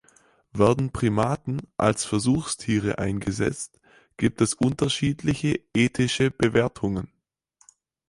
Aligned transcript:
Werden 0.51 0.91
Primaten 0.91 1.59
als 1.77 2.05
Versuchstiere 2.05 2.97
eingesetzt, 2.97 3.79
gibt 4.17 4.41
es 4.41 4.55
unterschiedliche 4.55 5.59
ethische 5.75 6.31
Bewertungen. 6.31 7.11